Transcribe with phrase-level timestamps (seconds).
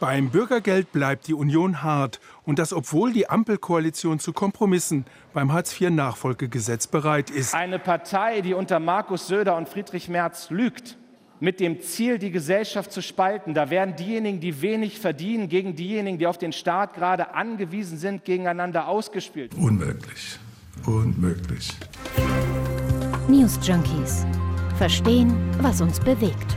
[0.00, 6.86] Beim Bürgergeld bleibt die Union hart und das obwohl die Ampelkoalition zu Kompromissen beim Hartz-IV-Nachfolgegesetz
[6.86, 7.54] bereit ist.
[7.54, 10.96] Eine Partei, die unter Markus Söder und Friedrich Merz lügt,
[11.38, 13.52] mit dem Ziel, die Gesellschaft zu spalten.
[13.52, 18.24] Da werden diejenigen, die wenig verdienen, gegen diejenigen, die auf den Staat gerade angewiesen sind,
[18.24, 19.54] gegeneinander ausgespielt.
[19.54, 20.38] Unmöglich.
[20.86, 21.72] Unmöglich.
[23.28, 24.24] News Junkies.
[24.78, 26.56] Verstehen, was uns bewegt.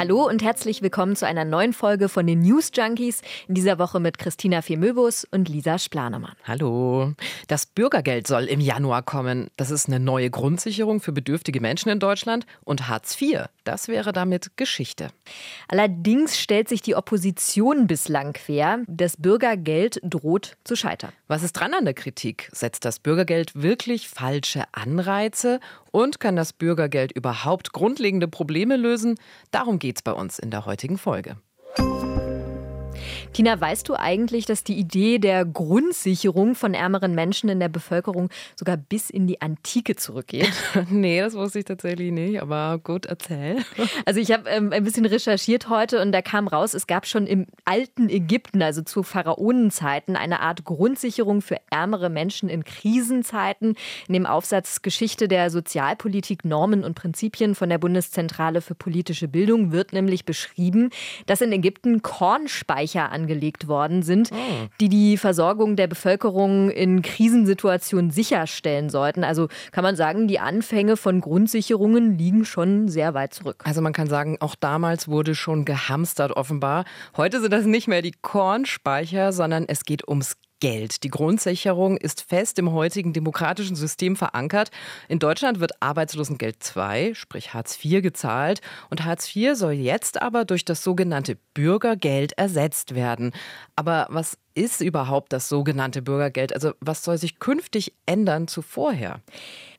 [0.00, 3.20] Hallo und herzlich willkommen zu einer neuen Folge von den News Junkies.
[3.48, 6.32] In dieser Woche mit Christina Femöbus und Lisa Splanemann.
[6.44, 7.12] Hallo.
[7.48, 9.50] Das Bürgergeld soll im Januar kommen.
[9.58, 12.46] Das ist eine neue Grundsicherung für bedürftige Menschen in Deutschland.
[12.64, 15.08] Und Hartz IV, das wäre damit Geschichte.
[15.68, 18.78] Allerdings stellt sich die Opposition bislang quer.
[18.86, 21.12] Das Bürgergeld droht zu scheitern.
[21.28, 22.48] Was ist dran an der Kritik?
[22.52, 25.60] Setzt das Bürgergeld wirklich falsche Anreize?
[25.90, 29.18] Und kann das Bürgergeld überhaupt grundlegende Probleme lösen?
[29.50, 31.36] Darum geht es bei uns in der heutigen Folge.
[33.32, 38.28] Tina, weißt du eigentlich, dass die Idee der Grundsicherung von ärmeren Menschen in der Bevölkerung
[38.56, 40.50] sogar bis in die Antike zurückgeht?
[40.90, 43.58] nee, das wusste ich tatsächlich nicht, aber gut, erzähl.
[44.06, 47.26] Also ich habe ähm, ein bisschen recherchiert heute und da kam raus, es gab schon
[47.26, 53.76] im alten Ägypten, also zu Pharaonenzeiten, eine Art Grundsicherung für ärmere Menschen in Krisenzeiten.
[54.08, 59.70] In dem Aufsatz Geschichte der Sozialpolitik, Normen und Prinzipien von der Bundeszentrale für politische Bildung
[59.70, 60.90] wird nämlich beschrieben,
[61.26, 64.66] dass in Ägypten Kornspeicher angelegt worden sind, oh.
[64.80, 69.24] die die Versorgung der Bevölkerung in Krisensituationen sicherstellen sollten.
[69.24, 73.62] Also kann man sagen, die Anfänge von Grundsicherungen liegen schon sehr weit zurück.
[73.64, 76.84] Also man kann sagen, auch damals wurde schon gehamstert offenbar.
[77.16, 81.02] Heute sind das nicht mehr die Kornspeicher, sondern es geht ums Geld.
[81.02, 84.70] Die Grundsicherung ist fest im heutigen demokratischen System verankert.
[85.08, 88.60] In Deutschland wird Arbeitslosengeld II, sprich Hartz IV, gezahlt.
[88.90, 93.32] Und Hartz IV soll jetzt aber durch das sogenannte Bürgergeld ersetzt werden.
[93.74, 96.52] Aber was ist überhaupt das sogenannte Bürgergeld?
[96.52, 99.20] Also was soll sich künftig ändern zu vorher?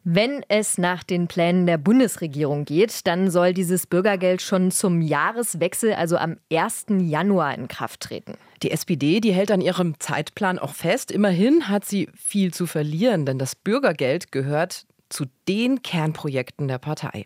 [0.04, 5.94] Wenn es nach den Plänen der Bundesregierung geht, dann soll dieses Bürgergeld schon zum Jahreswechsel,
[5.94, 6.86] also am 1.
[6.98, 8.34] Januar, in Kraft treten.
[8.64, 11.12] Die SPD, die hält an ihrem Zeitplan auch fest.
[11.12, 17.26] Immerhin hat sie viel zu verlieren, denn das Bürgergeld gehört zu den Kernprojekten der Partei.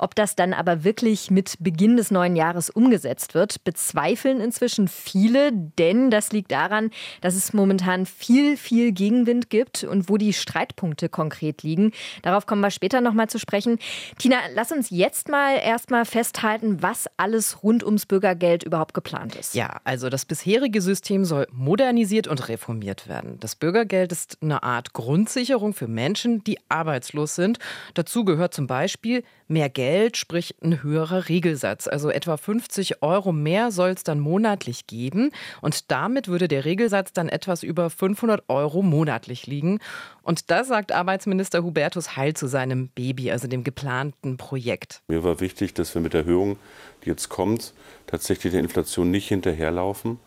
[0.00, 5.52] Ob das dann aber wirklich mit Beginn des neuen Jahres umgesetzt wird, bezweifeln inzwischen viele,
[5.52, 6.90] denn das liegt daran,
[7.20, 11.92] dass es momentan viel, viel Gegenwind gibt und wo die Streitpunkte konkret liegen.
[12.22, 13.78] Darauf kommen wir später nochmal zu sprechen.
[14.18, 19.54] Tina, lass uns jetzt mal erstmal festhalten, was alles rund ums Bürgergeld überhaupt geplant ist.
[19.54, 23.38] Ja, also das bisherige System soll modernisiert und reformiert werden.
[23.40, 27.58] Das Bürgergeld ist eine Art Grundsicherung für Menschen, die arbeitslos sind.
[27.92, 31.88] Dazu gehört zum Beispiel mehr Geld, sprich ein höherer Regelsatz.
[31.88, 35.32] Also etwa 50 Euro mehr soll es dann monatlich geben.
[35.60, 39.80] Und damit würde der Regelsatz dann etwas über 500 Euro monatlich liegen.
[40.22, 45.02] Und das sagt Arbeitsminister Hubertus Heil zu seinem Baby, also dem geplanten Projekt.
[45.08, 46.56] Mir war wichtig, dass wir mit der Erhöhung,
[47.04, 47.74] die jetzt kommt,
[48.06, 50.18] tatsächlich der Inflation nicht hinterherlaufen.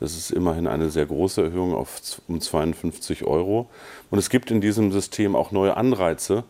[0.00, 3.70] Das ist immerhin eine sehr große Erhöhung auf um 52 Euro.
[4.10, 6.42] Und es gibt in diesem System auch neue Anreize,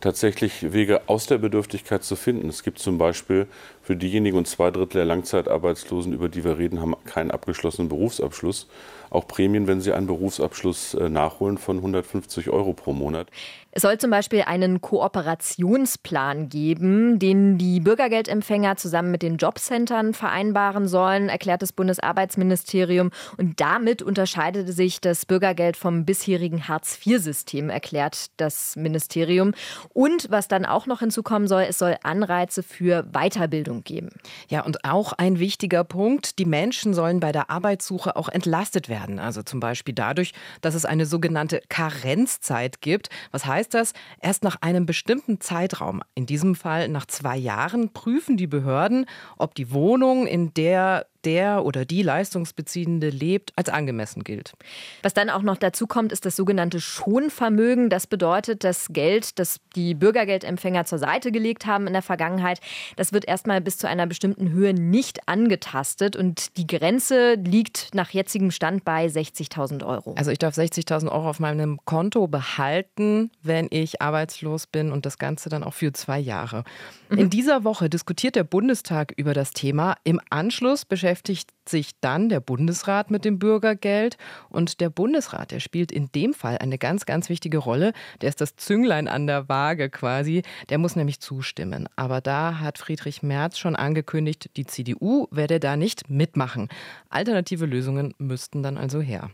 [0.00, 2.48] tatsächlich Wege aus der Bedürftigkeit zu finden.
[2.48, 3.46] Es gibt zum Beispiel
[3.88, 8.66] für diejenigen und zwei Drittel der Langzeitarbeitslosen, über die wir reden, haben keinen abgeschlossenen Berufsabschluss.
[9.08, 13.28] Auch Prämien, wenn sie einen Berufsabschluss äh, nachholen, von 150 Euro pro Monat.
[13.70, 20.88] Es soll zum Beispiel einen Kooperationsplan geben, den die Bürgergeldempfänger zusammen mit den Jobcentern vereinbaren
[20.88, 23.10] sollen, erklärt das Bundesarbeitsministerium.
[23.36, 29.52] Und damit unterscheidet sich das Bürgergeld vom bisherigen Hartz-IV-System, erklärt das Ministerium.
[29.90, 34.10] Und was dann auch noch hinzukommen soll, es soll Anreize für Weiterbildung geben.
[34.48, 39.18] Ja, und auch ein wichtiger Punkt, die Menschen sollen bei der Arbeitssuche auch entlastet werden.
[39.18, 43.08] Also zum Beispiel dadurch, dass es eine sogenannte Karenzzeit gibt.
[43.30, 48.36] Was heißt das, erst nach einem bestimmten Zeitraum, in diesem Fall nach zwei Jahren, prüfen
[48.36, 54.54] die Behörden, ob die Wohnung, in der der oder die Leistungsbeziehende lebt, als angemessen gilt.
[55.02, 57.90] Was dann auch noch dazu kommt, ist das sogenannte Schonvermögen.
[57.90, 62.60] Das bedeutet, das Geld, das die Bürgergeldempfänger zur Seite gelegt haben in der Vergangenheit,
[62.96, 68.08] das wird erstmal bis zu einer bestimmten Höhe nicht angetastet und die Grenze liegt nach
[68.08, 70.14] jetzigem Stand bei 60.000 Euro.
[70.16, 75.18] Also ich darf 60.000 Euro auf meinem Konto behalten, wenn ich arbeitslos bin und das
[75.18, 76.64] Ganze dann auch für zwei Jahre.
[77.10, 77.18] Mhm.
[77.18, 79.96] In dieser Woche diskutiert der Bundestag über das Thema.
[80.04, 84.16] Im Anschluss beschäftigt beschäftigt sich dann der Bundesrat mit dem Bürgergeld.
[84.48, 87.92] Und der Bundesrat, der spielt in dem Fall eine ganz, ganz wichtige Rolle.
[88.20, 90.42] Der ist das Zünglein an der Waage quasi.
[90.70, 91.88] Der muss nämlich zustimmen.
[91.96, 96.68] Aber da hat Friedrich Merz schon angekündigt, die CDU werde da nicht mitmachen.
[97.10, 99.30] Alternative Lösungen müssten dann also her.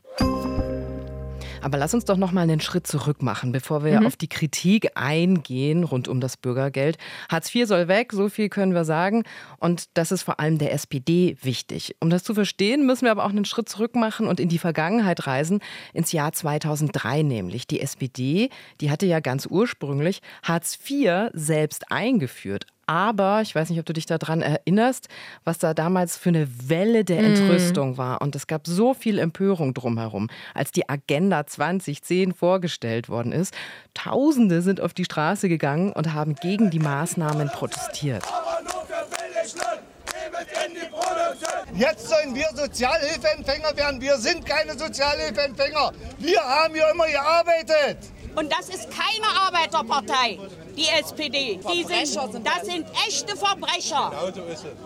[1.64, 4.06] Aber lass uns doch noch mal einen Schritt zurück machen, bevor wir mhm.
[4.06, 6.98] auf die Kritik eingehen rund um das Bürgergeld.
[7.30, 9.24] Hartz IV soll weg, so viel können wir sagen.
[9.60, 11.96] Und das ist vor allem der SPD wichtig.
[12.00, 14.58] Um das zu verstehen, müssen wir aber auch einen Schritt zurück machen und in die
[14.58, 15.60] Vergangenheit reisen,
[15.94, 17.66] ins Jahr 2003 nämlich.
[17.66, 18.50] Die SPD,
[18.82, 22.66] die hatte ja ganz ursprünglich Hartz IV selbst eingeführt.
[22.86, 25.08] Aber ich weiß nicht, ob du dich daran erinnerst,
[25.44, 27.34] was da damals für eine Welle der mhm.
[27.34, 27.98] Entrüstung mm.
[27.98, 28.20] war.
[28.20, 33.54] Und es gab so viel Empörung drumherum, als die Agenda 2010 vorgestellt worden ist.
[33.94, 38.24] Tausende sind auf die Straße gegangen und haben gegen die Maßnahmen protestiert.
[41.76, 44.00] Jetzt sollen wir Sozialhilfeempfänger werden.
[44.00, 45.92] Wir sind keine Sozialhilfeempfänger.
[46.18, 47.98] Wir haben hier immer gearbeitet.
[48.36, 50.38] Und das ist keine Arbeiterpartei
[50.76, 51.60] die SPD.
[51.72, 54.12] Die sind, das sind echte Verbrecher.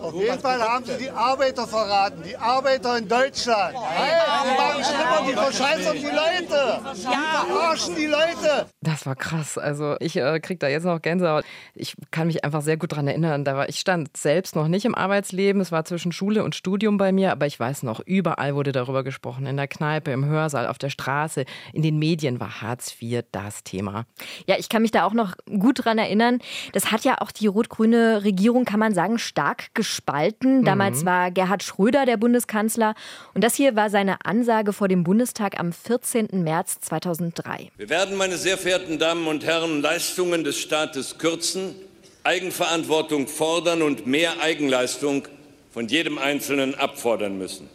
[0.01, 3.75] Auf jeden Fall haben sie die Arbeiter verraten, die Arbeiter in Deutschland.
[3.75, 6.81] die machen schlimmer, die verscheißern die Leute.
[6.93, 8.67] Die verarschen die Leute.
[8.81, 9.57] Das war krass.
[9.57, 11.43] Also ich äh, kriege da jetzt noch Gänsehaut.
[11.75, 13.43] Ich kann mich einfach sehr gut daran erinnern.
[13.43, 15.61] Da war, ich stand selbst noch nicht im Arbeitsleben.
[15.61, 19.03] Es war zwischen Schule und Studium bei mir, aber ich weiß noch, überall wurde darüber
[19.03, 19.45] gesprochen.
[19.45, 23.63] In der Kneipe, im Hörsaal, auf der Straße, in den Medien war Hartz IV das
[23.63, 24.05] Thema.
[24.47, 26.39] Ja, ich kann mich da auch noch gut dran erinnern.
[26.73, 30.63] Das hat ja auch die rot-grüne Regierung, kann man sagen, stark gespalten.
[30.63, 31.05] Damals mhm.
[31.07, 32.95] war Gerhard Schröder der Bundeskanzler.
[33.33, 36.27] Und das hier war seine Ansage vor dem Bundestag am 14.
[36.33, 37.71] März 2003.
[37.77, 41.75] Wir werden, meine sehr verehrten Damen und Herren, Leistungen des Staates kürzen,
[42.23, 45.27] Eigenverantwortung fordern und mehr Eigenleistung
[45.71, 47.69] von jedem Einzelnen abfordern müssen.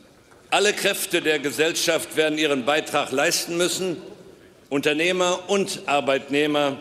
[0.50, 3.96] Alle Kräfte der Gesellschaft werden ihren Beitrag leisten müssen.
[4.68, 6.76] Unternehmer und Arbeitnehmer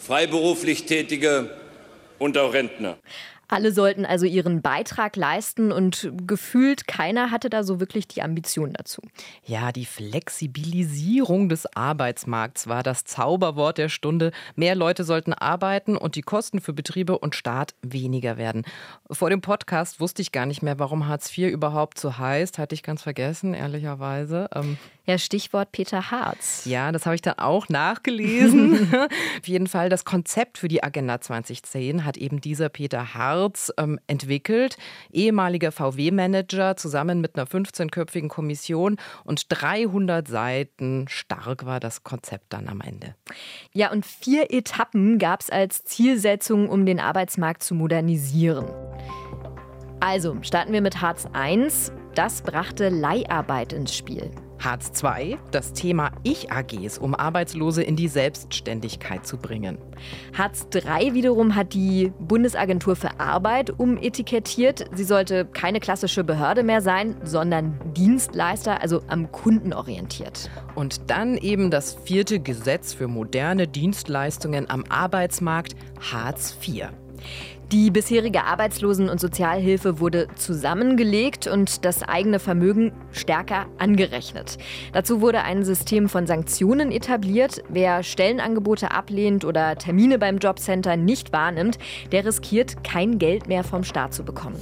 [0.00, 1.50] freiberuflich Tätige
[2.18, 2.98] und auch Rentner.
[3.50, 8.72] Alle sollten also ihren Beitrag leisten und gefühlt keiner hatte da so wirklich die Ambition
[8.72, 9.02] dazu.
[9.44, 14.30] Ja, die Flexibilisierung des Arbeitsmarkts war das Zauberwort der Stunde.
[14.54, 18.64] Mehr Leute sollten arbeiten und die Kosten für Betriebe und Staat weniger werden.
[19.10, 22.56] Vor dem Podcast wusste ich gar nicht mehr, warum Hartz IV überhaupt so heißt.
[22.58, 24.48] Hatte ich ganz vergessen, ehrlicherweise.
[24.54, 26.62] Ähm ja, Stichwort Peter Harz.
[26.66, 28.94] Ja, das habe ich dann auch nachgelesen.
[29.40, 33.39] Auf jeden Fall, das Konzept für die Agenda 2010 hat eben dieser Peter Harz
[33.78, 34.76] ähm, entwickelt.
[35.12, 42.68] Ehemaliger VW-Manager zusammen mit einer 15-köpfigen Kommission und 300 Seiten stark war das Konzept dann
[42.68, 43.14] am Ende.
[43.72, 48.66] Ja, und vier Etappen gab es als Zielsetzung, um den Arbeitsmarkt zu modernisieren.
[50.00, 51.68] Also starten wir mit Hartz I.
[52.14, 54.30] Das brachte Leiharbeit ins Spiel.
[54.60, 59.78] Hartz II, das Thema Ich-AGs, um Arbeitslose in die Selbstständigkeit zu bringen.
[60.36, 64.84] Hartz III wiederum hat die Bundesagentur für Arbeit umetikettiert.
[64.94, 70.50] Sie sollte keine klassische Behörde mehr sein, sondern Dienstleister, also am Kunden orientiert.
[70.74, 75.74] Und dann eben das vierte Gesetz für moderne Dienstleistungen am Arbeitsmarkt,
[76.12, 76.88] Hartz IV.
[77.72, 84.58] Die bisherige Arbeitslosen- und Sozialhilfe wurde zusammengelegt und das eigene Vermögen stärker angerechnet.
[84.92, 87.62] Dazu wurde ein System von Sanktionen etabliert.
[87.68, 91.78] Wer Stellenangebote ablehnt oder Termine beim Jobcenter nicht wahrnimmt,
[92.10, 94.60] der riskiert, kein Geld mehr vom Staat zu bekommen.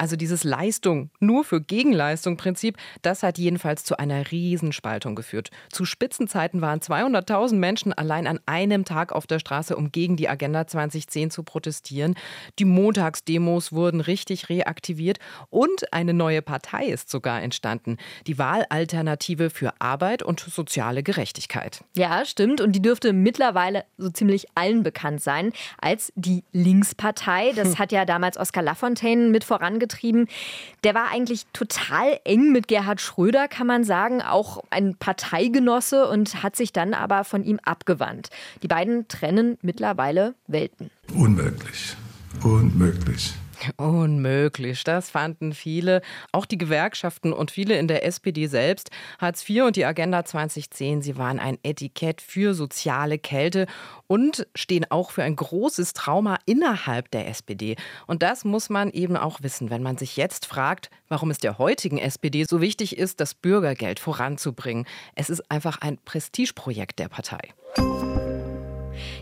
[0.00, 5.50] Also dieses Leistung nur für Gegenleistung Prinzip, das hat jedenfalls zu einer Riesenspaltung geführt.
[5.70, 10.26] Zu Spitzenzeiten waren 200.000 Menschen allein an einem Tag auf der Straße, um gegen die
[10.26, 12.14] Agenda 2010 zu protestieren.
[12.58, 15.18] Die Montagsdemos wurden richtig reaktiviert
[15.50, 17.98] und eine neue Partei ist sogar entstanden.
[18.26, 21.84] Die Wahlalternative für Arbeit und soziale Gerechtigkeit.
[21.94, 22.62] Ja, stimmt.
[22.62, 27.52] Und die dürfte mittlerweile so ziemlich allen bekannt sein als die Linkspartei.
[27.54, 30.26] Das hat ja damals Oskar Lafontaine mit vorangetragen getrieben.
[30.84, 36.42] Der war eigentlich total eng mit Gerhard Schröder, kann man sagen, auch ein Parteigenosse und
[36.42, 38.30] hat sich dann aber von ihm abgewandt.
[38.62, 40.90] Die beiden trennen mittlerweile Welten.
[41.14, 41.96] Unmöglich.
[42.42, 43.34] Unmöglich.
[43.76, 46.02] Unmöglich, das fanden viele,
[46.32, 48.90] auch die Gewerkschaften und viele in der SPD selbst.
[49.18, 53.66] Hartz IV und die Agenda 2010, sie waren ein Etikett für soziale Kälte
[54.06, 57.76] und stehen auch für ein großes Trauma innerhalb der SPD.
[58.06, 61.58] Und das muss man eben auch wissen, wenn man sich jetzt fragt, warum es der
[61.58, 64.86] heutigen SPD so wichtig ist, das Bürgergeld voranzubringen.
[65.14, 67.40] Es ist einfach ein Prestigeprojekt der Partei.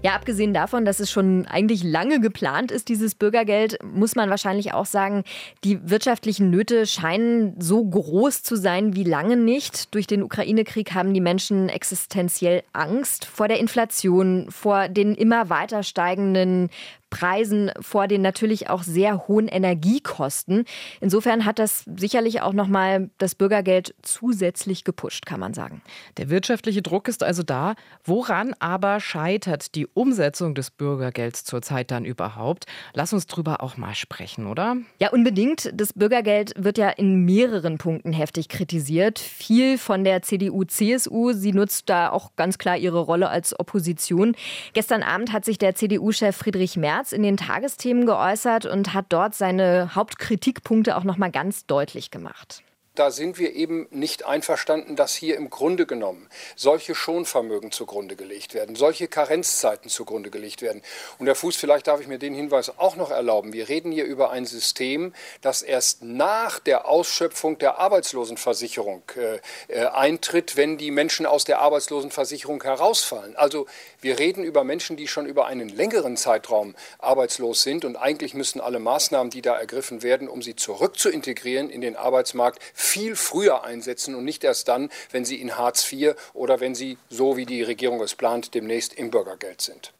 [0.02, 4.72] Ja, abgesehen davon, dass es schon eigentlich lange geplant ist, dieses Bürgergeld, muss man wahrscheinlich
[4.72, 5.24] auch sagen,
[5.64, 9.94] die wirtschaftlichen Nöte scheinen so groß zu sein wie lange nicht.
[9.94, 15.82] Durch den Ukraine-Krieg haben die Menschen existenziell Angst vor der Inflation, vor den immer weiter
[15.82, 16.70] steigenden
[17.10, 20.64] Preisen, vor den natürlich auch sehr hohen Energiekosten.
[21.00, 25.82] Insofern hat das sicherlich auch noch mal das Bürgergeld zusätzlich gepusht, kann man sagen.
[26.16, 27.74] Der wirtschaftliche Druck ist also da.
[28.04, 32.66] Woran aber scheitert die Umsetzung des Bürgergelds zurzeit dann überhaupt?
[32.92, 34.76] Lass uns drüber auch mal sprechen, oder?
[35.00, 35.70] Ja, unbedingt.
[35.74, 39.18] Das Bürgergeld wird ja in mehreren Punkten heftig kritisiert.
[39.18, 41.32] Viel von der CDU, CSU.
[41.32, 44.34] Sie nutzt da auch ganz klar ihre Rolle als Opposition.
[44.72, 49.06] Gestern Abend hat sich der CDU-Chef Friedrich Merz Merz in den Tagesthemen geäußert und hat
[49.10, 52.64] dort seine Hauptkritikpunkte auch noch mal ganz deutlich gemacht
[52.98, 58.54] da sind wir eben nicht einverstanden, dass hier im Grunde genommen solche Schonvermögen zugrunde gelegt
[58.54, 60.82] werden, solche Karenzzeiten zugrunde gelegt werden.
[61.18, 63.52] Und Herr Fuß, vielleicht darf ich mir den Hinweis auch noch erlauben.
[63.52, 65.12] Wir reden hier über ein System,
[65.42, 69.38] das erst nach der Ausschöpfung der Arbeitslosenversicherung äh,
[69.68, 73.36] äh, eintritt, wenn die Menschen aus der Arbeitslosenversicherung herausfallen.
[73.36, 73.66] Also
[74.00, 78.60] wir reden über Menschen, die schon über einen längeren Zeitraum arbeitslos sind und eigentlich müssen
[78.60, 83.16] alle Maßnahmen, die da ergriffen werden, um sie zurück zu integrieren in den Arbeitsmarkt, viel
[83.16, 87.36] früher einsetzen und nicht erst dann, wenn sie in Hartz IV oder wenn sie, so
[87.36, 89.92] wie die Regierung es plant, demnächst im Bürgergeld sind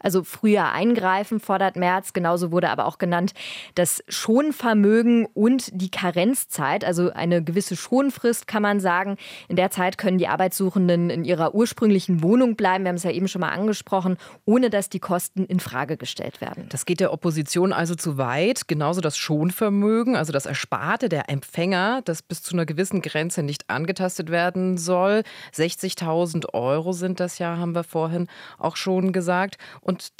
[0.00, 2.12] also früher eingreifen, fordert Merz.
[2.12, 3.32] Genauso wurde aber auch genannt
[3.74, 9.16] das Schonvermögen und die Karenzzeit, also eine gewisse Schonfrist, kann man sagen.
[9.48, 12.84] In der Zeit können die Arbeitssuchenden in ihrer ursprünglichen Wohnung bleiben.
[12.84, 16.40] Wir haben es ja eben schon mal angesprochen, ohne dass die Kosten in Frage gestellt
[16.40, 16.66] werden.
[16.70, 18.68] Das geht der Opposition also zu weit.
[18.68, 23.68] Genauso das Schonvermögen, also das Ersparte der Empfänger, das bis zu einer gewissen Grenze nicht
[23.70, 25.22] angetastet werden soll.
[25.54, 28.28] 60.000 Euro sind das ja, haben wir vorhin
[28.58, 29.56] auch schon gesagt.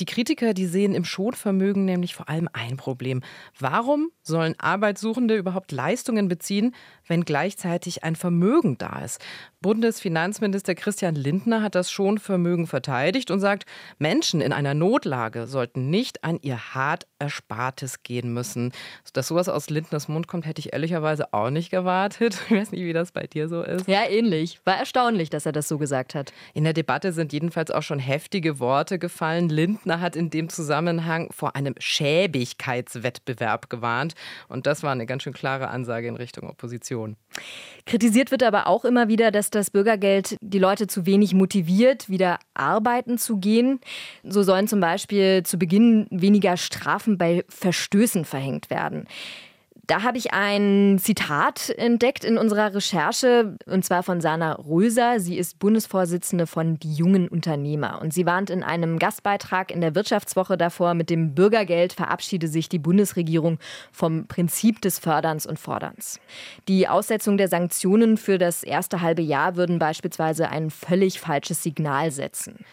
[0.01, 3.23] Die Kritiker, die sehen im Schonvermögen nämlich vor allem ein Problem.
[3.59, 6.75] Warum sollen Arbeitssuchende überhaupt Leistungen beziehen,
[7.07, 9.21] wenn gleichzeitig ein Vermögen da ist?
[9.63, 13.67] Bundesfinanzminister Christian Lindner hat das Schonvermögen verteidigt und sagt,
[13.99, 18.73] Menschen in einer Notlage sollten nicht an ihr hart Erspartes gehen müssen.
[19.13, 22.39] Dass sowas aus Lindners Mund kommt, hätte ich ehrlicherweise auch nicht gewartet.
[22.51, 23.87] Ich weiß nicht, wie das bei dir so ist.
[23.87, 24.61] Ja, ähnlich.
[24.65, 26.33] War erstaunlich, dass er das so gesagt hat.
[26.55, 29.51] In der Debatte sind jedenfalls auch schon heftige Worte gefallen.
[29.51, 34.15] Lindner hat in dem Zusammenhang vor einem Schäbigkeitswettbewerb gewarnt.
[34.49, 37.17] Und das war eine ganz schön klare Ansage in Richtung Opposition.
[37.87, 42.39] Kritisiert wird aber auch immer wieder, dass das Bürgergeld die Leute zu wenig motiviert, wieder
[42.55, 43.81] arbeiten zu gehen.
[44.23, 49.07] So sollen zum Beispiel zu Beginn weniger Strafen bei Verstößen verhängt werden.
[49.91, 55.19] Da habe ich ein Zitat entdeckt in unserer Recherche, und zwar von Sana Röser.
[55.19, 58.01] Sie ist Bundesvorsitzende von Die Jungen Unternehmer.
[58.01, 62.69] Und sie warnt in einem Gastbeitrag in der Wirtschaftswoche davor, mit dem Bürgergeld verabschiede sich
[62.69, 63.59] die Bundesregierung
[63.91, 66.21] vom Prinzip des Förderns und Forderns.
[66.69, 72.13] Die Aussetzung der Sanktionen für das erste halbe Jahr würden beispielsweise ein völlig falsches Signal
[72.13, 72.65] setzen.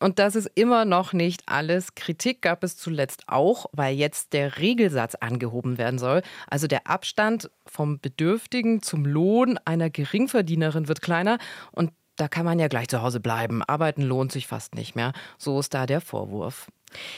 [0.00, 1.94] Und das ist immer noch nicht alles.
[1.94, 6.22] Kritik gab es zuletzt auch, weil jetzt der Regelsatz angehoben werden soll.
[6.48, 11.38] Also der Abstand vom Bedürftigen zum Lohn einer Geringverdienerin wird kleiner
[11.72, 13.62] und da kann man ja gleich zu Hause bleiben.
[13.64, 15.12] Arbeiten lohnt sich fast nicht mehr.
[15.36, 16.68] So ist da der Vorwurf.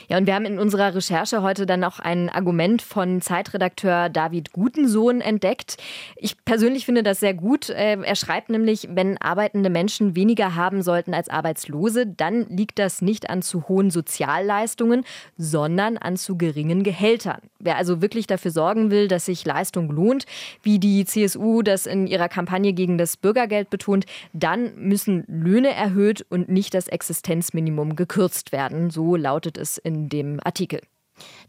[0.09, 4.53] Ja, und wir haben in unserer Recherche heute dann auch ein Argument von Zeitredakteur David
[4.53, 5.77] Gutensohn entdeckt.
[6.17, 7.71] Ich persönlich finde das sehr gut.
[7.71, 13.03] Äh, er schreibt nämlich, wenn arbeitende Menschen weniger haben sollten als Arbeitslose, dann liegt das
[13.03, 15.05] nicht an zu hohen Sozialleistungen,
[15.37, 17.41] sondern an zu geringen Gehältern.
[17.59, 20.27] Wer also wirklich dafür sorgen will, dass sich Leistung lohnt,
[20.63, 26.25] wie die CSU das in ihrer Kampagne gegen das Bürgergeld betont, dann müssen Löhne erhöht
[26.29, 28.91] und nicht das Existenzminimum gekürzt werden.
[28.91, 30.81] So lautet es es in dem Artikel.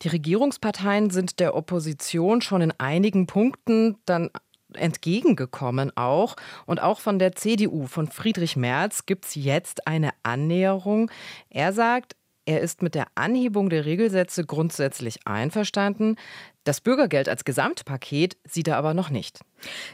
[0.01, 4.29] Die Regierungsparteien sind der Opposition schon in einigen Punkten dann
[4.73, 6.35] entgegengekommen auch.
[6.65, 11.11] Und auch von der CDU, von Friedrich Merz, gibt es jetzt eine Annäherung.
[11.49, 16.15] Er sagt, er ist mit der Anhebung der Regelsätze grundsätzlich einverstanden.
[16.67, 19.39] Das Bürgergeld als Gesamtpaket sieht er aber noch nicht.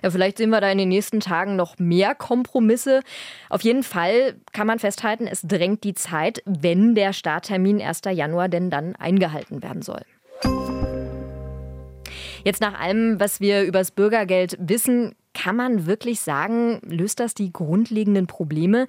[0.01, 3.01] Ja, vielleicht sehen wir da in den nächsten Tagen noch mehr Kompromisse.
[3.51, 8.01] Auf jeden Fall kann man festhalten, es drängt die Zeit, wenn der Starttermin 1.
[8.13, 10.01] Januar denn dann eingehalten werden soll.
[12.43, 17.35] Jetzt nach allem, was wir über das Bürgergeld wissen, kann man wirklich sagen, löst das
[17.35, 18.87] die grundlegenden Probleme?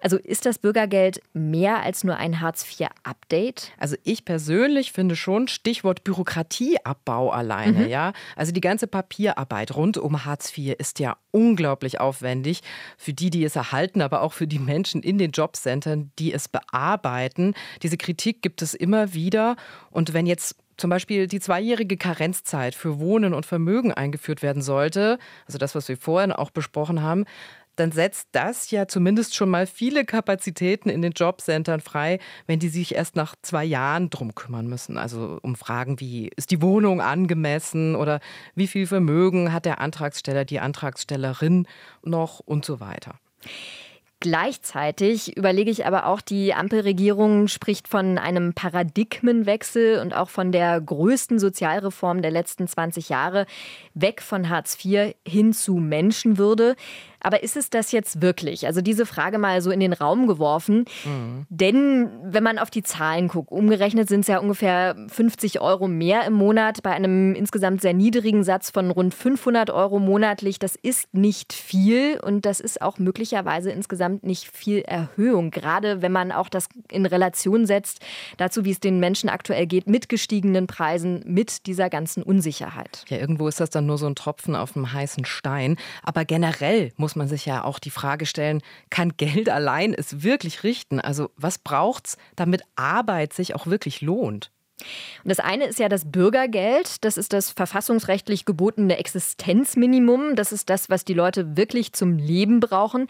[0.00, 3.72] Also ist das Bürgergeld mehr als nur ein Hartz-IV-Update?
[3.78, 7.88] Also ich persönlich finde schon Stichwort Bürokratieabbau alleine, mhm.
[7.88, 8.12] ja.
[8.36, 12.60] Also die ganze Papierarbeit rund um Hartz IV ist ja unglaublich aufwendig
[12.96, 16.48] für die, die es erhalten, aber auch für die Menschen in den Jobcentern, die es
[16.48, 17.54] bearbeiten.
[17.82, 19.56] Diese Kritik gibt es immer wieder.
[19.90, 25.18] Und wenn jetzt zum Beispiel die zweijährige Karenzzeit für Wohnen und Vermögen eingeführt werden sollte,
[25.46, 27.26] also das, was wir vorhin auch besprochen haben,
[27.76, 32.68] dann setzt das ja zumindest schon mal viele Kapazitäten in den Jobcentern frei, wenn die
[32.68, 34.98] sich erst nach zwei Jahren drum kümmern müssen.
[34.98, 38.20] Also um Fragen wie, ist die Wohnung angemessen oder
[38.54, 41.66] wie viel Vermögen hat der Antragsteller, die Antragstellerin
[42.02, 43.14] noch und so weiter.
[44.22, 50.78] Gleichzeitig überlege ich aber auch, die Ampelregierung spricht von einem Paradigmenwechsel und auch von der
[50.78, 53.46] größten Sozialreform der letzten 20 Jahre,
[53.94, 56.76] weg von Hartz IV hin zu Menschenwürde.
[57.22, 58.66] Aber ist es das jetzt wirklich?
[58.66, 60.84] Also diese Frage mal so in den Raum geworfen.
[61.04, 61.46] Mhm.
[61.48, 66.24] Denn wenn man auf die Zahlen guckt, umgerechnet sind es ja ungefähr 50 Euro mehr
[66.24, 70.58] im Monat bei einem insgesamt sehr niedrigen Satz von rund 500 Euro monatlich.
[70.58, 75.50] Das ist nicht viel und das ist auch möglicherweise insgesamt nicht viel Erhöhung.
[75.50, 78.00] Gerade wenn man auch das in Relation setzt
[78.36, 83.04] dazu, wie es den Menschen aktuell geht, mit gestiegenen Preisen, mit dieser ganzen Unsicherheit.
[83.08, 85.76] Ja, irgendwo ist das dann nur so ein Tropfen auf dem heißen Stein.
[86.02, 90.22] Aber generell muss muss man sich ja auch die Frage stellen, kann Geld allein es
[90.22, 91.00] wirklich richten?
[91.00, 94.52] Also was braucht es, damit Arbeit sich auch wirklich lohnt?
[95.24, 97.04] Und das eine ist ja das Bürgergeld.
[97.04, 100.36] Das ist das verfassungsrechtlich gebotene Existenzminimum.
[100.36, 103.08] Das ist das, was die Leute wirklich zum Leben brauchen.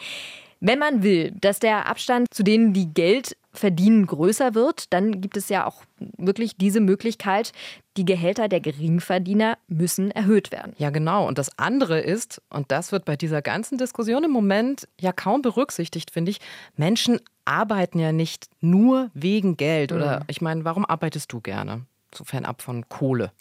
[0.60, 5.36] Wenn man will, dass der Abstand zu denen, die Geld verdienen, größer wird, dann gibt
[5.36, 5.82] es ja auch
[6.16, 7.52] wirklich diese Möglichkeit,
[7.96, 10.72] die Gehälter der Geringverdiener müssen erhöht werden.
[10.78, 11.26] Ja, genau.
[11.26, 15.42] Und das andere ist, und das wird bei dieser ganzen Diskussion im Moment ja kaum
[15.42, 16.38] berücksichtigt, finde ich,
[16.76, 19.92] Menschen arbeiten ja nicht nur wegen Geld.
[19.92, 20.24] Oder mhm.
[20.28, 21.86] ich meine, warum arbeitest du gerne?
[22.14, 23.32] So fernab von Kohle.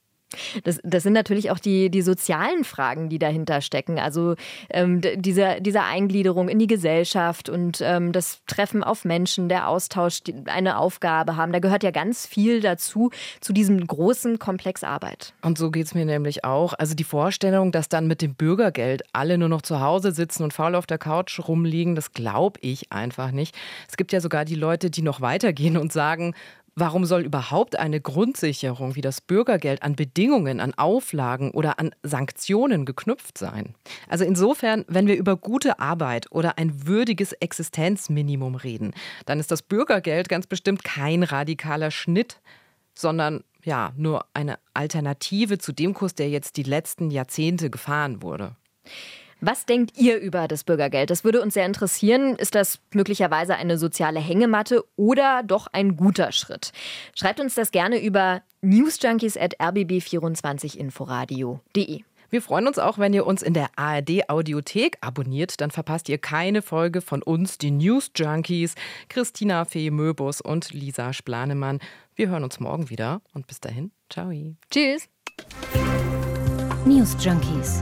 [0.63, 3.99] Das, das sind natürlich auch die, die sozialen Fragen, die dahinter stecken.
[3.99, 4.35] Also
[4.69, 10.21] ähm, diese, diese Eingliederung in die Gesellschaft und ähm, das Treffen auf Menschen, der Austausch,
[10.21, 11.51] die eine Aufgabe haben.
[11.51, 13.09] Da gehört ja ganz viel dazu,
[13.41, 15.33] zu diesem großen Komplex Arbeit.
[15.41, 16.73] Und so geht es mir nämlich auch.
[16.73, 20.53] Also die Vorstellung, dass dann mit dem Bürgergeld alle nur noch zu Hause sitzen und
[20.53, 23.55] faul auf der Couch rumliegen, das glaube ich einfach nicht.
[23.87, 26.35] Es gibt ja sogar die Leute, die noch weitergehen und sagen,
[26.75, 32.85] Warum soll überhaupt eine Grundsicherung wie das Bürgergeld an Bedingungen, an Auflagen oder an Sanktionen
[32.85, 33.75] geknüpft sein?
[34.07, 38.93] Also insofern, wenn wir über gute Arbeit oder ein würdiges Existenzminimum reden,
[39.25, 42.39] dann ist das Bürgergeld ganz bestimmt kein radikaler Schnitt,
[42.93, 48.55] sondern ja, nur eine Alternative zu dem Kurs, der jetzt die letzten Jahrzehnte gefahren wurde.
[49.41, 51.09] Was denkt ihr über das Bürgergeld?
[51.09, 52.35] Das würde uns sehr interessieren.
[52.35, 56.73] Ist das möglicherweise eine soziale Hängematte oder doch ein guter Schritt?
[57.15, 62.01] Schreibt uns das gerne über newsjunkies at rbb24inforadio.de.
[62.31, 65.59] Wir freuen uns auch, wenn ihr uns in der ARD Audiothek abonniert.
[65.61, 68.75] Dann verpasst ihr keine Folge von uns, die News Junkies,
[69.07, 71.79] Christina Fee Möbus und Lisa Splanemann.
[72.15, 74.31] Wir hören uns morgen wieder und bis dahin, ciao.
[74.69, 75.09] Tschüss.
[76.85, 77.81] News Junkies